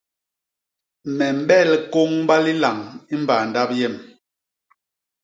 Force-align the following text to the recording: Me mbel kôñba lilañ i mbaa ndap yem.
Me 1.15 1.27
mbel 1.41 1.69
kôñba 1.93 2.35
lilañ 2.45 2.79
i 3.13 3.15
mbaa 3.23 3.43
ndap 3.49 3.69
yem. 3.79 3.95